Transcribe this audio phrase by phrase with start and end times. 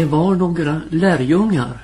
[0.00, 1.80] Det var några lärjungar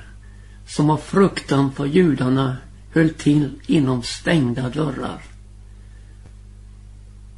[0.67, 2.57] som av fruktan för judarna
[2.93, 5.21] höll till inom stängda dörrar.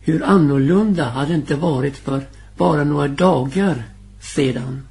[0.02, 2.22] Hur annorlunda hade det inte varit för
[2.58, 3.84] bara några dagar
[4.22, 4.88] sedan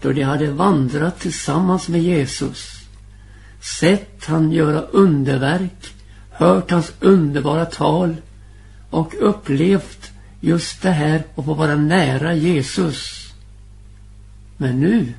[0.00, 2.80] då de hade vandrat tillsammans med Jesus,
[3.80, 5.94] sett han göra underverk,
[6.30, 8.16] hört hans underbara tal
[8.90, 10.10] och upplevt
[10.40, 13.15] just det här att få vara nära Jesus.
[14.56, 15.14] Men nu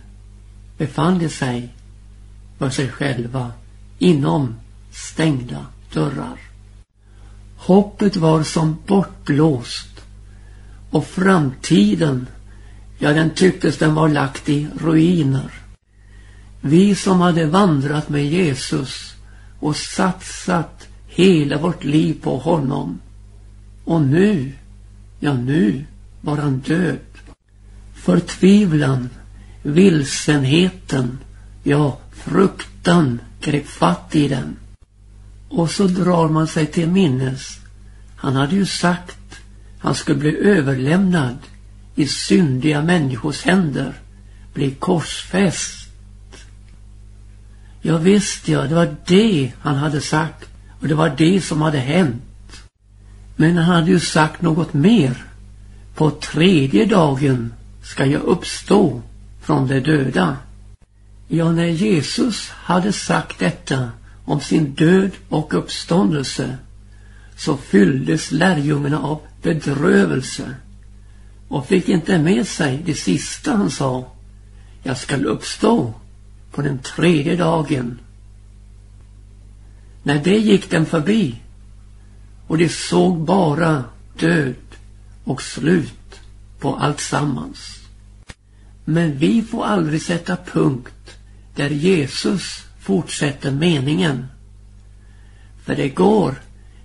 [0.77, 1.73] befann de sig
[2.57, 3.51] för sig själva
[3.99, 4.55] inom
[4.91, 6.39] stängda dörrar.
[7.57, 10.01] Hoppet var som bortblåst
[10.89, 12.27] och framtiden,
[12.99, 15.51] ja den tycktes den var lagt i ruiner.
[16.61, 19.15] Vi som hade vandrat med Jesus
[19.59, 22.99] och satsat hela vårt liv på honom.
[23.85, 24.51] Och nu,
[25.19, 25.85] ja nu
[26.21, 26.99] var han död.
[27.93, 29.09] Förtvivlan,
[29.67, 31.17] vilsenheten,
[31.63, 34.55] ja fruktan grep fatt i den.
[35.49, 37.59] Och så drar man sig till minnes.
[38.15, 39.17] Han hade ju sagt
[39.79, 41.37] han skulle bli överlämnad
[41.95, 43.93] i syndiga människors händer,
[44.53, 45.89] bli korsfäst.
[47.81, 50.49] Ja visst ja, det var det han hade sagt
[50.81, 52.23] och det var det som hade hänt.
[53.35, 55.25] Men han hade ju sagt något mer.
[55.95, 59.01] På tredje dagen ska jag uppstå
[59.47, 60.37] från de döda.
[61.27, 63.91] Ja, när Jesus hade sagt detta
[64.25, 66.57] om sin död och uppståndelse
[67.35, 70.55] så fylldes lärjungarna av bedrövelse
[71.47, 74.11] och fick inte med sig det sista han sa.
[74.83, 75.93] Jag skall uppstå
[76.51, 77.99] på den tredje dagen.
[80.03, 81.35] När det gick dem förbi
[82.47, 83.83] och de såg bara
[84.19, 84.55] död
[85.23, 86.19] och slut
[86.59, 87.76] på allt sammans.
[88.89, 91.17] Men vi får aldrig sätta punkt
[91.55, 94.27] där Jesus fortsätter meningen.
[95.63, 96.35] För det går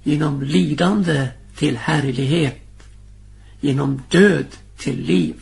[0.03, 2.61] genom lidande till härlighet,
[3.61, 4.47] genom död
[4.77, 5.35] till liv.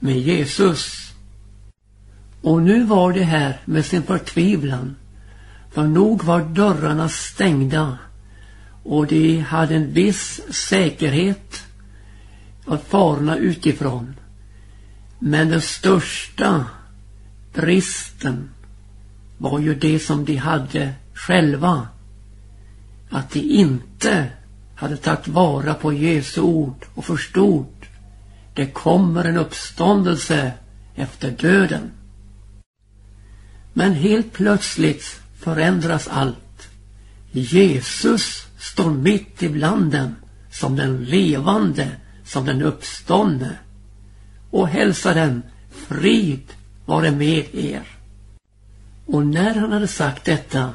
[0.00, 1.12] Med Jesus.
[2.42, 4.96] Och nu var det här med sin förtvivlan.
[5.70, 7.98] För nog var dörrarna stängda
[8.82, 11.64] och de hade en viss säkerhet
[12.66, 14.14] att farorna utifrån.
[15.22, 16.64] Men den största
[17.52, 18.50] bristen
[19.38, 21.88] var ju det som de hade själva.
[23.10, 24.26] Att de inte
[24.76, 27.66] hade tagit vara på Jesu ord och förstod
[28.54, 30.52] det kommer en uppståndelse
[30.94, 31.90] efter döden.
[33.72, 36.68] Men helt plötsligt förändras allt.
[37.30, 40.16] Jesus står mitt ibland dem
[40.50, 41.88] som den levande,
[42.24, 43.56] som den uppståndne
[44.50, 46.42] och hälsa dem frid
[46.86, 47.82] vare med er.
[49.06, 50.74] Och när han hade sagt detta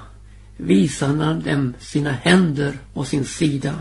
[0.58, 3.76] visade han dem sina händer och sin sida.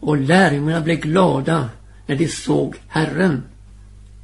[0.00, 1.68] Och lärjungarna blev glada
[2.06, 3.42] när de såg Herren.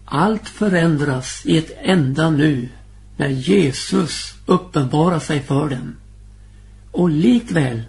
[0.04, 2.68] Allt förändras i ett enda nu
[3.16, 5.96] när Jesus uppenbarar sig för dem.
[6.92, 7.82] Och likväl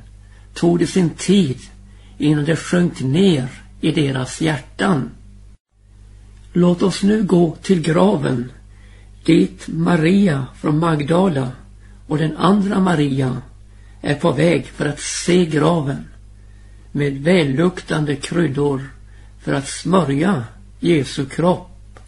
[0.53, 1.57] tog det sin tid
[2.17, 3.47] innan det sjönk ner
[3.81, 5.09] i deras hjärtan.
[6.53, 8.51] Låt oss nu gå till graven
[9.25, 11.51] dit Maria från Magdala
[12.07, 13.41] och den andra Maria
[14.01, 16.05] är på väg för att se graven
[16.91, 18.89] med välluktande kryddor
[19.39, 20.43] för att smörja
[20.79, 21.99] Jesu kropp.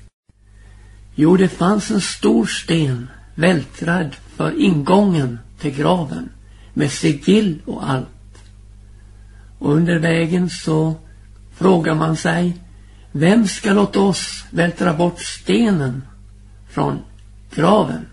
[1.15, 6.29] Jo, det fanns en stor sten vältrad för ingången till graven
[6.73, 8.07] med sigill och allt.
[9.59, 10.95] Och under vägen så
[11.55, 12.53] frågar man sig
[13.11, 16.03] vem ska låta oss vältra bort stenen
[16.69, 16.99] från
[17.55, 18.05] graven?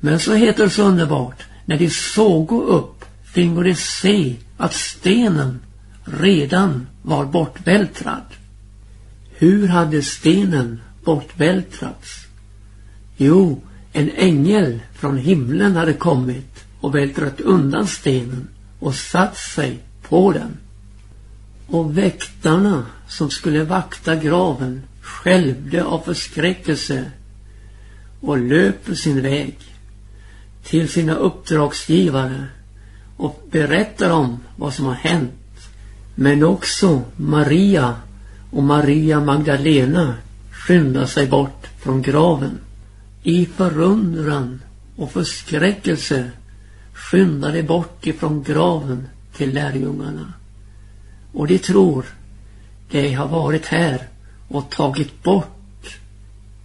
[0.00, 5.60] Men så heter det så underbart när de såg upp fingo de se att stenen
[6.04, 8.22] redan var bortvältrad.
[9.30, 12.26] Hur hade stenen bortvältrats?
[13.16, 13.62] Jo,
[13.92, 20.56] en ängel från himlen hade kommit och vältrat undan stenen och satt sig på den.
[21.70, 27.10] Och väktarna som skulle vakta graven skälvde av förskräckelse
[28.20, 29.56] och löper sin väg
[30.62, 32.46] till sina uppdragsgivare
[33.16, 35.32] och berättar om vad som har hänt.
[36.14, 37.96] Men också Maria
[38.50, 40.14] och Maria Magdalena
[40.50, 42.58] skyndar sig bort från graven.
[43.22, 44.62] I förundran
[44.96, 46.30] och förskräckelse
[46.92, 50.32] skyndar de bort ifrån graven till lärjungarna.
[51.32, 52.06] Och de tror
[52.90, 54.08] de har varit här
[54.48, 55.98] och tagit bort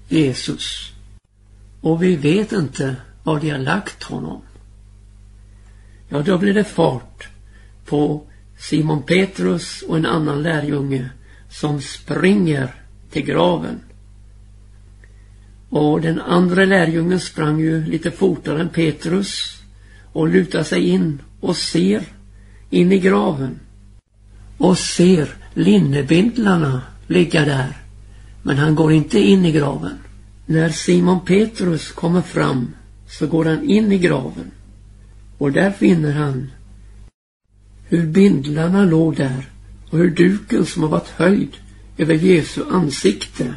[0.08, 0.92] Jesus.
[1.82, 4.42] Och vi vet inte var de har lagt honom.
[6.10, 7.28] Ja, då blir det fart
[7.86, 8.22] på
[8.58, 11.10] Simon Petrus och en annan lärjunge
[11.50, 12.76] som springer
[13.12, 13.80] till graven.
[15.70, 19.62] Och den andra lärjungen sprang ju lite fortare än Petrus
[20.14, 22.04] och lutar sig in och ser
[22.70, 23.60] in i graven
[24.64, 27.78] och ser linnebindlarna ligga där.
[28.44, 29.98] Men han går inte in i graven.
[30.46, 32.68] När Simon Petrus kommer fram
[33.08, 34.52] så går han in i graven
[35.38, 36.52] och där finner han
[37.88, 39.50] hur bindlarna låg där
[39.90, 41.52] och hur duken som har varit höjd
[41.98, 43.54] över Jesu ansikte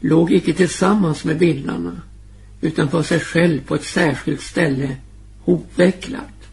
[0.00, 2.00] låg icke tillsammans med bindlarna
[2.60, 4.96] utan för sig själv på ett särskilt ställe
[5.44, 6.48] hopvecklat.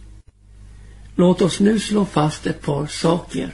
[1.15, 3.53] Låt oss nu slå fast ett par saker.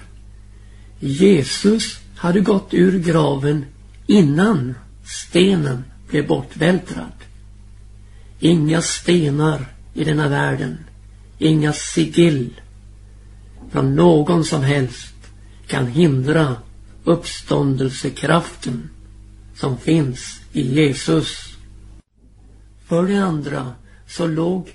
[1.06, 3.66] Jesus hade gått ur graven
[4.08, 7.12] innan stenen blev bortvältrad.
[8.40, 10.78] Inga stenar i denna världen,
[11.38, 12.62] inga sigill
[13.72, 15.16] från någon som helst
[15.68, 16.56] kan hindra
[17.04, 18.90] uppståndelsekraften
[19.56, 21.58] som finns i Jesus.
[22.86, 23.74] För det andra
[24.08, 24.72] så låg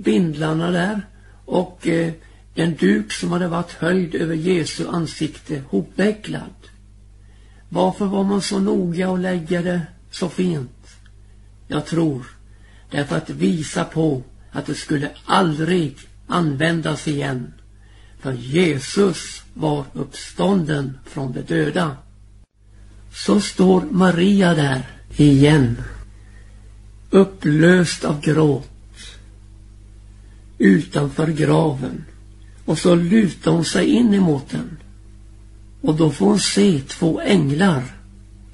[0.00, 1.06] bindlarna där
[1.44, 2.12] och eh,
[2.58, 6.54] en duk som hade varit höjd över Jesu ansikte hopvecklad.
[7.68, 10.86] Varför var man så noga att lägga det så fint?
[11.68, 12.26] Jag tror
[12.90, 14.22] därför att visa på
[14.52, 15.96] att det skulle aldrig
[16.26, 17.52] användas igen.
[18.20, 21.96] För Jesus var uppstånden från de döda.
[23.12, 24.82] Så står Maria där
[25.16, 25.82] igen.
[27.10, 28.70] Upplöst av gråt.
[30.58, 32.04] Utanför graven.
[32.68, 34.76] Och så lutar hon sig in emot den.
[35.80, 37.82] Och då får hon se två änglar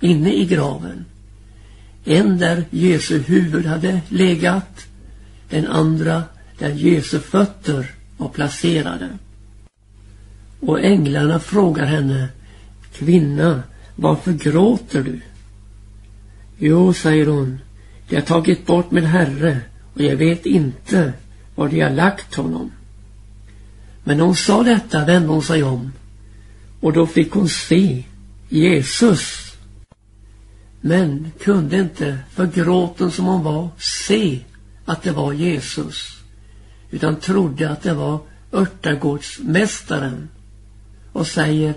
[0.01, 1.05] inne i graven.
[2.05, 4.87] En där Jesu huvud hade legat.
[5.51, 6.23] Den andra
[6.59, 9.09] där Jesu fötter var placerade.
[10.61, 12.29] Och änglarna frågar henne
[12.93, 13.63] Kvinna,
[13.97, 15.21] varför gråter du?
[16.59, 17.59] Jo, säger hon,
[18.09, 19.61] de har tagit bort min herre
[19.95, 21.13] och jag vet inte
[21.55, 22.71] var de har lagt honom.
[24.05, 25.93] Men när hon sa detta vände hon sig om
[26.81, 28.05] och då fick hon se
[28.49, 29.53] Jesus.
[30.81, 34.41] Men kunde inte, för gråten som hon var, se
[34.85, 36.19] att det var Jesus.
[36.91, 38.21] Utan trodde att det var
[38.53, 40.29] örtagårdsmästaren.
[41.13, 41.75] Och säger,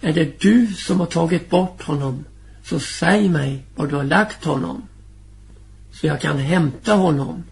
[0.00, 2.24] är det du som har tagit bort honom,
[2.64, 4.82] så säg mig var du har lagt honom.
[5.92, 7.44] Så jag kan hämta honom.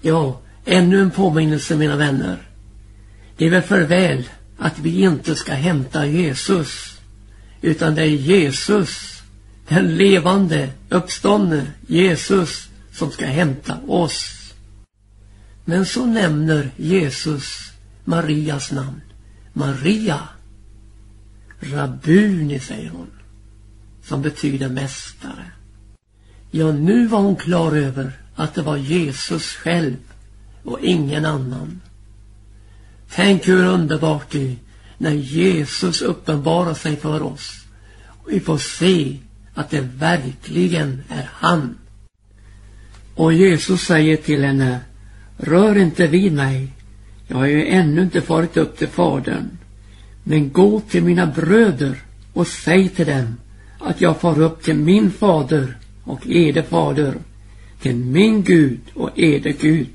[0.00, 2.47] Ja, ännu en påminnelse mina vänner.
[3.38, 6.98] Det är väl för väl att vi inte ska hämta Jesus.
[7.60, 9.22] Utan det är Jesus,
[9.68, 14.52] den levande, uppståndne Jesus som ska hämta oss.
[15.64, 17.72] Men så nämner Jesus
[18.04, 19.00] Marias namn.
[19.52, 20.18] Maria.
[21.60, 23.10] Rabuni säger hon.
[24.02, 25.52] Som betyder mästare.
[26.50, 29.96] Ja, nu var hon klar över att det var Jesus själv
[30.64, 31.80] och ingen annan.
[33.14, 34.56] Tänk hur underbart det är
[34.98, 37.64] när Jesus uppenbarar sig för oss.
[38.06, 39.16] Och vi får se
[39.54, 41.78] att det verkligen är han.
[43.14, 44.80] Och Jesus säger till henne,
[45.36, 46.68] rör inte vid mig.
[47.26, 49.58] Jag har ju ännu inte farit upp till Fadern.
[50.22, 51.96] Men gå till mina bröder
[52.32, 53.36] och säg till dem
[53.80, 57.14] att jag far upp till min fader och eder fader,
[57.80, 59.86] till min Gud och eder Gud.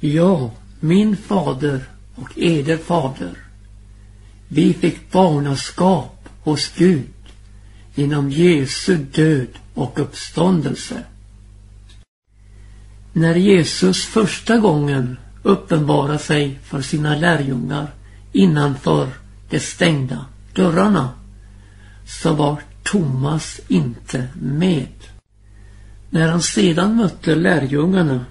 [0.00, 1.80] Ja, min fader
[2.14, 3.38] och eder fader.
[4.48, 7.12] Vi fick barnaskap hos Gud
[7.94, 11.04] genom Jesu död och uppståndelse.
[13.12, 17.94] När Jesus första gången uppenbarade sig för sina lärjungar
[18.32, 19.08] innanför
[19.50, 21.10] de stängda dörrarna
[22.06, 24.88] så var Thomas inte med.
[26.10, 28.24] När han sedan mötte lärjungarna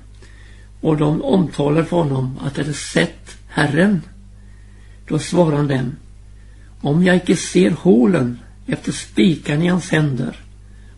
[0.82, 4.02] och de omtalade för honom att de hade sett Herren,
[5.08, 5.96] då svarade han dem
[6.82, 10.36] om jag icke ser hålen efter spikarna i hans händer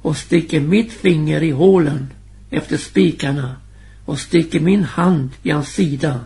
[0.02, 2.08] och sticker mitt finger i hålen
[2.50, 3.56] efter spikarna
[4.06, 6.20] och sticker min hand i hans sida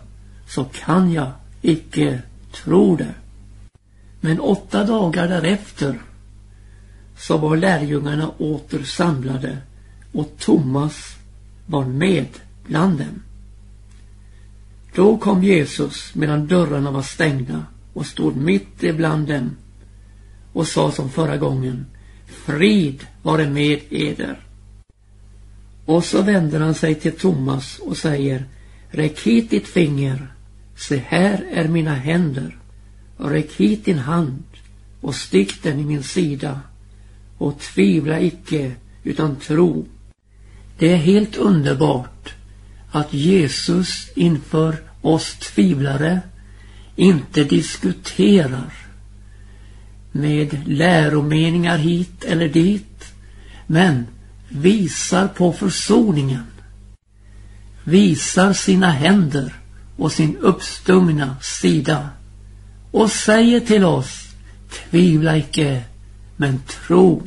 [0.48, 1.32] så kan jag
[1.62, 3.14] icke tro det.
[4.22, 6.02] Men åtta dagar därefter
[7.18, 9.58] så var lärjungarna åter samlade
[10.12, 11.16] och Thomas
[11.66, 12.28] var med
[12.66, 13.22] bland dem.
[14.98, 19.56] Då kom Jesus medan dörrarna var stängda och stod mitt ibland dem
[20.54, 21.86] och sa som förra gången
[22.26, 24.40] Frid vare med eder.
[25.86, 28.46] Och så vänder han sig till Thomas och säger
[28.90, 30.34] Räck hit ditt finger.
[30.76, 32.58] Se här är mina händer.
[33.18, 34.44] Och räck hit din hand
[35.02, 36.60] och stick den i min sida.
[37.38, 38.72] Och tvivla icke
[39.04, 39.86] utan tro.
[40.78, 42.34] Det är helt underbart
[42.92, 46.22] att Jesus inför oss tvivlare
[46.96, 48.74] inte diskuterar
[50.12, 53.14] med läromeningar hit eller dit,
[53.68, 54.08] men
[54.50, 56.46] visar på försoningen,
[57.84, 59.54] visar sina händer
[59.98, 62.10] och sin uppstumna sida
[62.92, 64.28] och säger till oss,
[64.70, 65.84] tvivla icke,
[66.38, 67.24] men tro.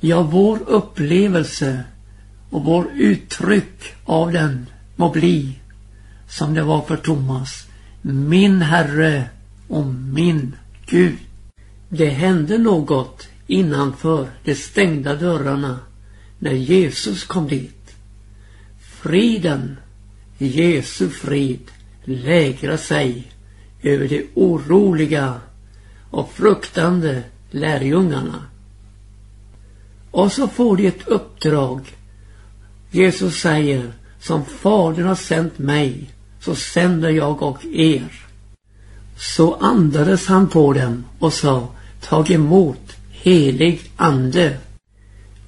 [0.00, 1.84] Ja, vår upplevelse
[2.54, 5.58] och vår uttryck av den må bli
[6.28, 7.66] som det var för Thomas,
[8.02, 9.24] min Herre
[9.68, 10.56] och min
[10.86, 11.18] Gud.
[11.88, 15.78] Det hände något innanför de stängda dörrarna
[16.38, 17.94] när Jesus kom dit.
[18.80, 19.76] Friden,
[20.38, 21.70] Jesu frid,
[22.04, 23.32] lägrar sig
[23.82, 25.40] över de oroliga
[26.10, 28.42] och fruktande lärjungarna.
[30.10, 31.80] Och så får de ett uppdrag.
[32.94, 36.10] Jesus säger, som Fadern har sänt mig,
[36.40, 38.26] så sänder jag och er.
[39.16, 41.68] Så andades han på dem och sa,
[42.00, 44.56] tag emot helig ande.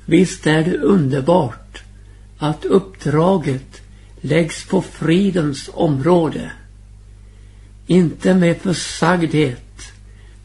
[0.07, 1.83] Visst är det underbart
[2.39, 3.81] att uppdraget
[4.21, 6.51] läggs på fridens område.
[7.87, 9.93] Inte med försagdhet,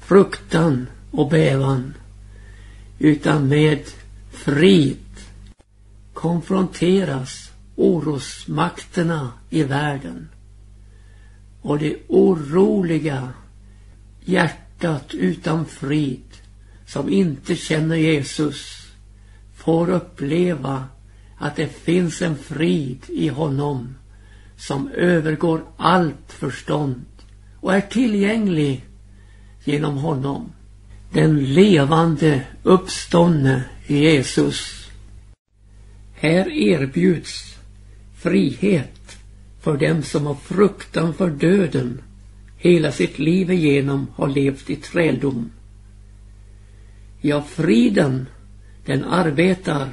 [0.02, 1.94] fruktan och bävan,
[3.00, 3.80] utan med
[4.32, 4.98] frid
[6.14, 10.30] konfronteras orosmakterna i världen
[11.62, 13.30] och det oroliga
[14.22, 16.24] hjärtat utan frid
[16.88, 18.88] som inte känner Jesus
[19.56, 20.86] får uppleva
[21.38, 23.96] att det finns en frid i honom
[24.58, 27.06] som övergår allt förstånd
[27.60, 28.86] och är tillgänglig
[29.64, 30.52] genom honom.
[31.12, 34.81] Den levande uppståndne Jesus.
[36.22, 37.56] Här erbjuds
[38.16, 39.18] frihet
[39.62, 42.02] för dem som har fruktan för döden
[42.58, 45.52] hela sitt liv igenom har levt i träldom.
[47.22, 48.26] Ja, friden,
[48.86, 49.90] den arbetar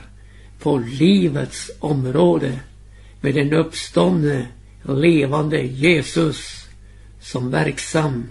[0.60, 2.60] på livets område
[3.20, 4.46] med den uppståndne,
[4.82, 6.68] levande Jesus
[7.20, 8.28] som verksam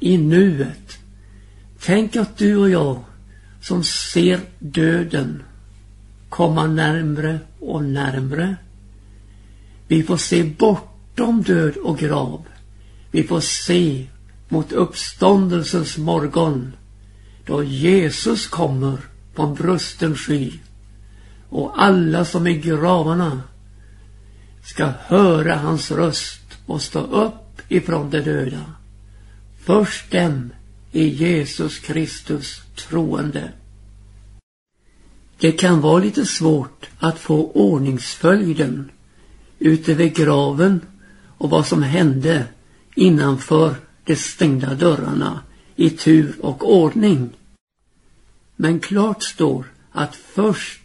[0.00, 0.98] i nuet.
[1.80, 3.04] Tänk att du och jag
[3.60, 5.42] som ser döden
[6.30, 8.56] komma närmre och närmre.
[9.88, 12.44] Vi får se bortom död och grav.
[13.10, 14.06] Vi får se
[14.48, 16.72] mot uppståndelsens morgon
[17.46, 18.98] då Jesus kommer
[19.34, 20.52] på en brusten sky
[21.48, 23.42] och alla som är i gravarna
[24.64, 28.64] ska höra hans röst och stå upp ifrån de döda.
[29.60, 30.52] Först dem
[30.92, 33.52] i Jesus Kristus troende.
[35.40, 38.90] Det kan vara lite svårt att få ordningsföljden
[39.58, 40.80] ute vid graven
[41.38, 42.44] och vad som hände
[42.94, 45.40] innanför de stängda dörrarna
[45.76, 47.30] i tur och ordning.
[48.56, 50.82] Men klart står att först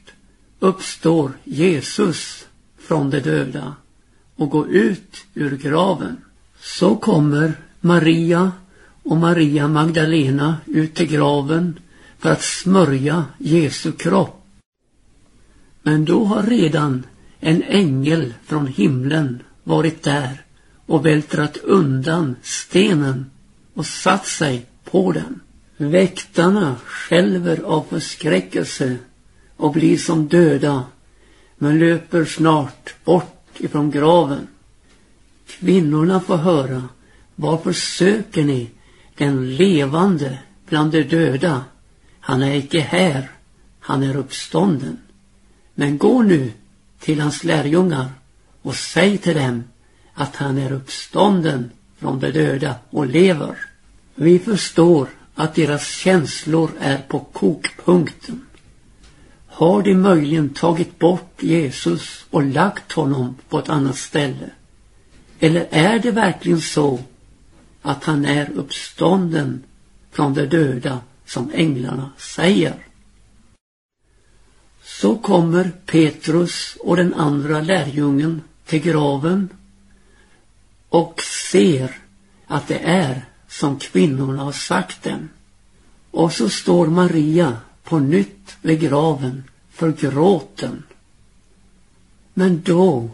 [0.59, 2.45] uppstår Jesus
[2.77, 3.75] från de döda
[4.35, 6.17] och går ut ur graven.
[6.59, 8.51] Så kommer Maria
[9.03, 11.79] och Maria Magdalena ut till graven
[12.19, 14.44] för att smörja Jesu kropp.
[15.87, 17.03] Men då har redan
[17.39, 20.41] en ängel från himlen varit där
[20.85, 23.31] och vältrat undan stenen
[23.73, 25.39] och satt sig på den.
[25.77, 28.97] Väktarna skälver av förskräckelse
[29.57, 30.83] och blir som döda
[31.57, 34.47] men löper snart bort ifrån graven.
[35.47, 36.83] Kvinnorna får höra
[37.35, 38.69] varför söker ni
[39.17, 40.39] den levande
[40.69, 41.63] bland de döda?
[42.19, 43.31] Han är icke här,
[43.79, 44.97] han är uppstånden.
[45.75, 46.51] Men gå nu
[46.99, 48.09] till hans lärjungar
[48.61, 49.63] och säg till dem
[50.13, 53.55] att han är uppstånden från de döda och lever.
[54.15, 58.45] Vi förstår att deras känslor är på kokpunkten.
[59.47, 64.49] Har de möjligen tagit bort Jesus och lagt honom på ett annat ställe?
[65.39, 66.99] Eller är det verkligen så
[67.81, 69.63] att han är uppstånden
[70.11, 72.75] från de döda som änglarna säger?
[75.05, 79.49] Så kommer Petrus och den andra lärjungen till graven
[80.89, 81.21] och
[81.51, 81.97] ser
[82.47, 85.29] att det är som kvinnorna har sagt dem.
[86.11, 90.83] Och så står Maria på nytt vid graven för gråten.
[92.33, 93.09] Men då,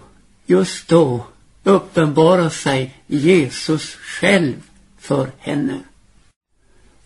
[0.46, 1.26] just då,
[1.64, 4.56] uppenbarar sig Jesus själv
[5.00, 5.80] för henne.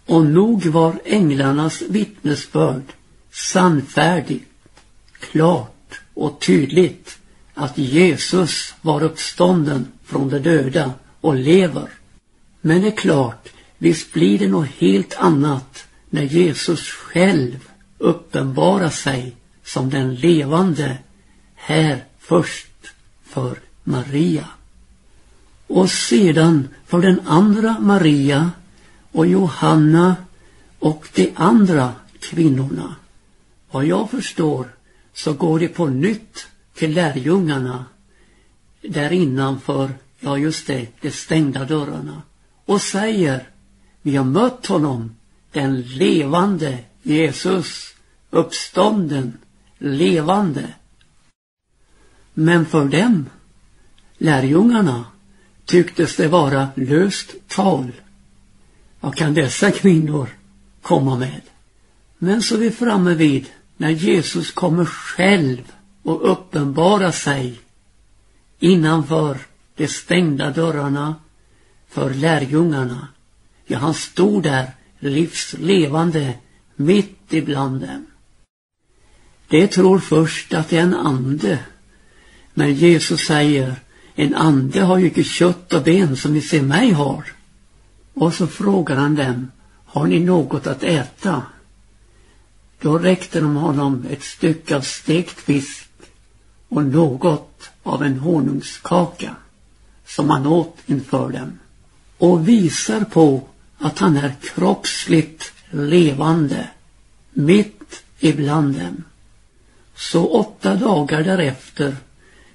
[0.06, 2.94] Och nog var änglarnas vittnesbörd
[3.32, 4.51] sannfärdigt,
[5.32, 7.17] klart och tydligt
[7.53, 11.89] att Jesus var uppstånden från de döda och lever.
[12.62, 19.36] Men det är klart, visst blir det något helt annat när Jesus själv uppenbarar sig
[19.63, 20.98] som den levande
[21.55, 22.67] här först
[23.24, 24.46] för Maria.
[25.67, 28.51] Och sedan för den andra Maria
[29.12, 30.15] och Johanna
[30.79, 32.96] och de andra kvinnorna.
[33.72, 34.67] Vad jag förstår
[35.15, 37.86] så går det på nytt till lärjungarna
[38.81, 42.22] där innanför, ja just det, de stängda dörrarna
[42.65, 43.50] och säger
[44.01, 45.15] vi har mött honom,
[45.51, 47.95] den levande Jesus,
[48.29, 49.38] uppstånden,
[49.77, 50.74] levande.
[52.34, 53.29] Men för dem,
[54.17, 55.05] lärjungarna,
[55.65, 57.91] tycktes det vara löst tal.
[59.00, 60.29] Vad kan dessa kvinnor
[60.81, 61.41] komma med?
[62.17, 63.45] Men så är vi framme vid
[63.77, 65.72] när Jesus kommer själv
[66.03, 67.60] och uppenbarar sig
[68.60, 69.38] innanför
[69.75, 71.15] de stängda dörrarna
[71.89, 73.08] för lärjungarna.
[73.65, 76.34] Ja, han stod där livslevande
[76.75, 78.05] mitt ibland dem.
[79.48, 81.60] De tror först att det är en ande.
[82.53, 83.75] Men Jesus säger,
[84.15, 87.24] en ande har ju inte kött och ben som ni ser mig har.
[88.13, 89.51] Och så frågar han dem,
[89.86, 91.44] har ni något att äta?
[92.82, 95.89] Då räckte de honom ett stycke av stekt fisk
[96.70, 99.36] och något av en honungskaka
[100.05, 101.60] som han åt inför dem
[102.17, 103.41] och visar på
[103.77, 106.67] att han är kroppsligt levande
[107.34, 109.03] mitt ibland dem.
[109.95, 111.95] Så åtta dagar därefter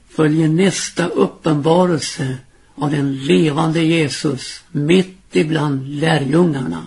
[0.09, 2.39] följer nästa uppenbarelse
[2.75, 6.87] av den levande Jesus mitt ibland lärjungarna.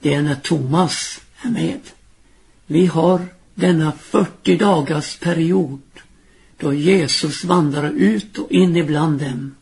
[0.00, 1.80] Det är när Thomas är med.
[2.70, 5.80] Vi har denna 40 dagars period
[6.56, 9.54] då Jesus vandrade ut och in ibland dem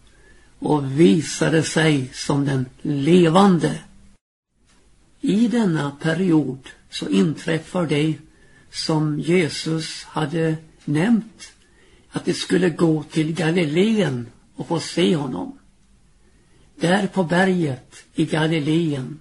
[0.59, 3.81] och visade sig som den levande.
[5.21, 6.59] I denna period
[6.90, 8.14] så inträffar det
[8.71, 11.53] som Jesus hade nämnt
[12.11, 15.59] att de skulle gå till Galileen och få se honom.
[16.77, 19.18] Där på berget i Galileen,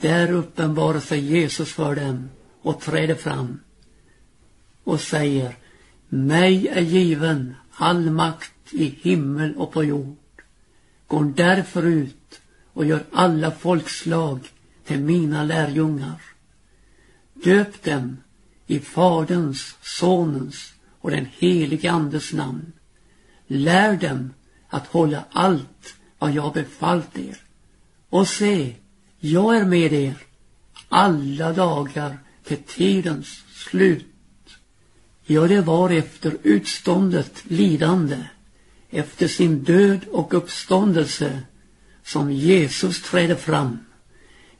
[0.00, 2.28] där uppenbarar sig Jesus för dem
[2.62, 3.60] och träder fram
[4.84, 5.56] och säger
[6.08, 10.16] mig är given all makt i himmel och på jord.
[11.06, 12.40] Gå därför ut
[12.72, 14.40] och gör alla folkslag
[14.84, 16.22] till mina lärjungar.
[17.34, 18.16] Döp dem
[18.66, 22.72] i Faderns, Sonens och den helige Andes namn.
[23.46, 24.34] Lär dem
[24.68, 27.36] att hålla allt vad jag befallt er.
[28.08, 28.76] Och se,
[29.18, 30.16] jag är med er
[30.88, 32.18] alla dagar
[32.56, 34.06] till tidens slut.
[35.24, 38.18] Ja, det var efter utståndet lidande,
[38.90, 41.42] efter sin död och uppståndelse
[42.04, 43.78] som Jesus trädde fram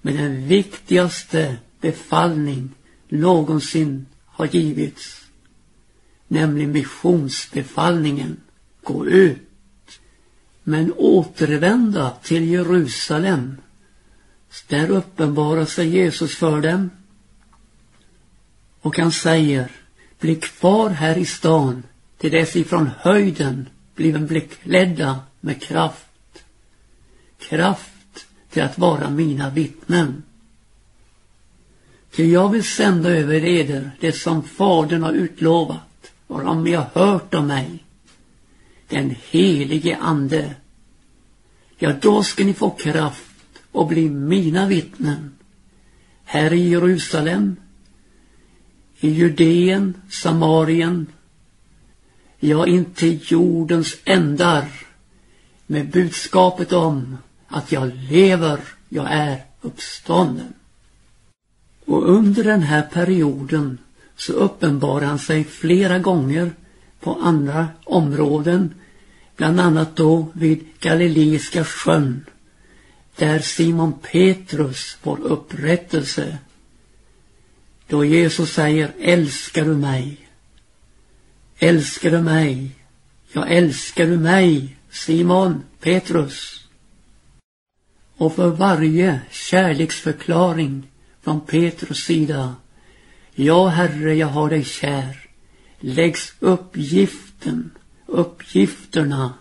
[0.02, 2.70] med den viktigaste befallning
[3.08, 5.20] någonsin har givits,
[6.28, 8.36] nämligen missionsbefallningen.
[8.82, 9.38] Gå ut,
[10.62, 13.56] men återvända till Jerusalem.
[14.68, 16.90] Där uppenbarar sig Jesus för dem
[18.82, 19.70] och han säger
[20.20, 21.82] bli kvar här i stan
[22.18, 26.44] till dess ifrån höjden bliven bli klädda med kraft.
[27.38, 30.22] Kraft till att vara mina vittnen.
[32.10, 37.34] Ty jag vill sända över eder det som Fadern har utlovat, varom ni har hört
[37.34, 37.84] om mig.
[38.88, 40.54] Den helige Ande.
[41.78, 43.32] Ja, då ska ni få kraft
[43.72, 45.34] och bli mina vittnen.
[46.24, 47.56] Här i Jerusalem,
[49.02, 51.06] i Judeen, Samarien,
[52.40, 54.64] ja, intill jordens ändar
[55.66, 60.52] med budskapet om att jag lever, jag är uppstånden.
[61.84, 63.78] Och under den här perioden
[64.16, 66.52] så uppenbarar han sig flera gånger
[67.00, 68.74] på andra områden,
[69.36, 72.24] bland annat då vid Galileiska sjön,
[73.16, 76.38] där Simon Petrus får upprättelse
[77.92, 80.28] då Jesus säger älskar du mig?
[81.58, 82.70] Älskar du mig?
[83.32, 86.68] Ja, älskar du mig, Simon Petrus?
[88.16, 90.90] Och för varje kärleksförklaring
[91.22, 92.54] från Petrus sida.
[93.34, 95.28] Ja, Herre, jag har dig kär.
[95.80, 97.70] Läggs uppgiften,
[98.06, 99.34] uppgifterna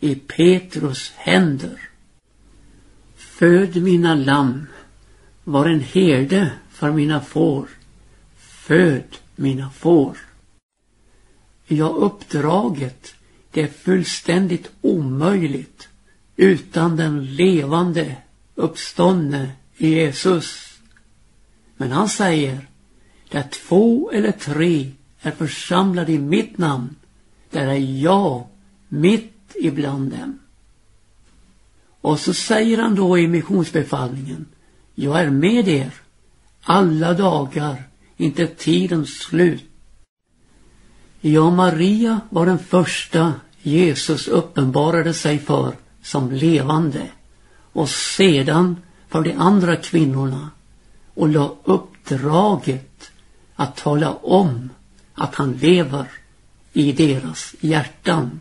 [0.00, 1.80] i Petrus händer.
[3.16, 4.66] Föd mina lamm,
[5.44, 7.68] var en herde för mina får.
[8.68, 10.18] Föd mina får.
[11.66, 13.14] Ja, uppdraget,
[13.50, 15.88] det är fullständigt omöjligt
[16.36, 18.16] utan den levande
[18.54, 20.78] uppståndne Jesus.
[21.76, 22.68] Men han säger,
[23.30, 26.96] där två eller tre är församlade i mitt namn,
[27.50, 28.46] där är jag
[28.88, 30.38] mitt ibland dem.
[32.00, 34.46] Och så säger han då i missionsbefallningen,
[34.94, 35.94] jag är med er
[36.62, 37.87] alla dagar,
[38.18, 39.64] inte tidens slut.
[41.20, 47.10] Ja, Maria var den första Jesus uppenbarade sig för som levande
[47.72, 48.76] och sedan
[49.08, 50.50] för de andra kvinnorna
[51.14, 53.10] och la uppdraget
[53.54, 54.70] att tala om
[55.14, 56.06] att han lever
[56.72, 58.40] i deras hjärtan.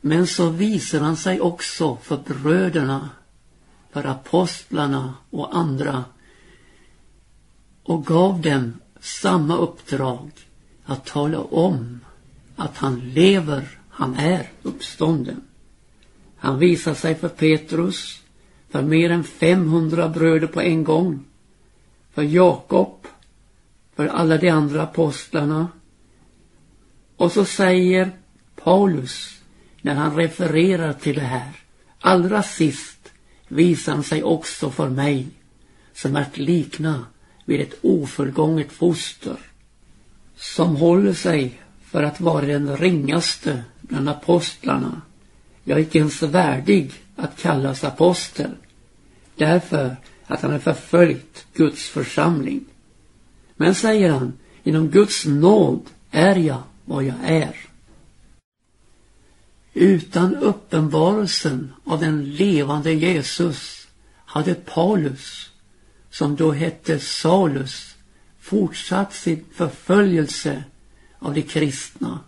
[0.00, 3.10] Men så visar han sig också för bröderna,
[3.92, 6.04] för apostlarna och andra
[7.82, 10.30] och gav dem samma uppdrag
[10.84, 12.00] att tala om
[12.56, 15.40] att han lever, han är uppstånden.
[16.36, 18.20] Han visar sig för Petrus,
[18.70, 21.24] för mer än 500 bröder på en gång,
[22.14, 23.06] för Jakob,
[23.96, 25.68] för alla de andra apostlarna.
[27.16, 28.10] Och så säger
[28.54, 29.40] Paulus,
[29.82, 31.52] när han refererar till det här,
[32.00, 33.12] allra sist
[33.48, 35.26] visar han sig också för mig,
[35.94, 37.04] som att likna
[37.46, 39.36] vid ett ofullgånget foster,
[40.36, 45.02] som håller sig för att vara den ringaste bland apostlarna
[45.68, 48.50] jag är icke ens värdig att kallas apostel.
[49.36, 52.64] Därför att han har förföljt Guds församling.
[53.56, 54.32] Men säger han,
[54.62, 55.80] inom Guds nåd
[56.10, 57.56] är jag vad jag är.
[59.72, 65.50] Utan uppenbarelsen av den levande Jesus hade Paulus,
[66.18, 67.94] som då hette Salus,
[68.40, 70.64] fortsatt sin förföljelse
[71.18, 72.18] av de kristna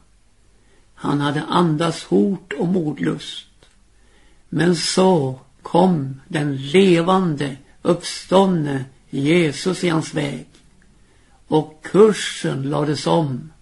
[1.00, 3.46] han hade andats hot och mordlust.
[4.48, 10.46] Men så kom den levande, uppståndne Jesus i hans väg.
[11.46, 13.52] Och kursen lades om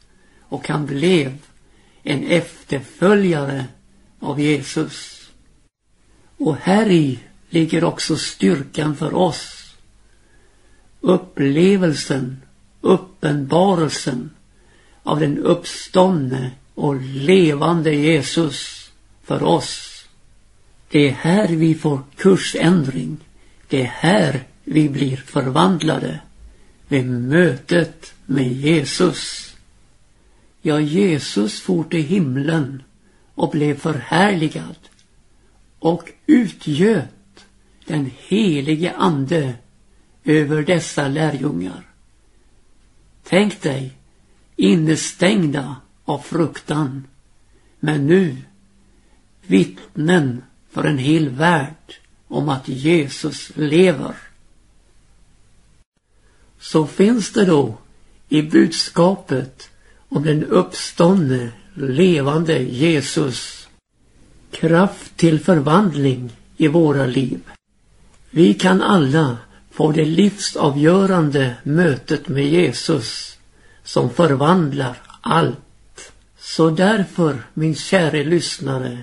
[0.41, 1.39] och han blev
[2.03, 3.67] en efterföljare
[4.21, 5.29] av Jesus.
[6.37, 7.19] Och här i
[7.51, 9.56] ligger också styrkan för oss.
[11.01, 12.43] Upplevelsen,
[12.81, 14.31] uppenbarelsen
[15.03, 18.91] av den uppståndne och levande Jesus
[19.25, 20.05] för oss.
[20.89, 23.17] Det är här vi får kursändring.
[23.69, 26.21] Det är här vi blir förvandlade.
[26.89, 29.55] Vid mötet med Jesus.
[30.63, 32.83] Ja, Jesus for till himlen
[33.35, 34.77] och blev förhärligad
[35.79, 37.45] och utgöt
[37.87, 39.55] den helige ande
[40.27, 41.87] över dessa lärjungar.
[43.23, 43.93] Tänk dig
[44.57, 47.05] innestängda av fruktan.
[47.81, 48.37] Men nu
[49.47, 51.95] vittnen för en hel värld
[52.29, 54.15] om att Jesus lever.
[56.59, 57.79] Så finns det då
[58.29, 59.71] i budskapet
[60.09, 63.69] om den uppståndne levande Jesus
[64.51, 67.41] kraft till förvandling i våra liv.
[68.31, 69.39] Vi kan alla
[69.77, 73.39] på det livsavgörande mötet med Jesus
[73.85, 76.13] som förvandlar allt.
[76.39, 78.99] Så därför, min käre lyssnare,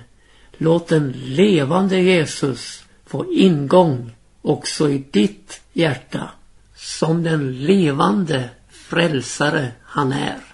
[0.58, 6.30] låt den levande Jesus få ingång också i ditt hjärta
[6.76, 10.53] som den levande frälsare han är.